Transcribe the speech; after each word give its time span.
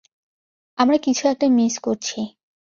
আমরা 0.77 0.97
কিছু 0.97 1.23
একটা 1.27 1.47
মিস 1.49 1.75
করছি। 1.79 2.19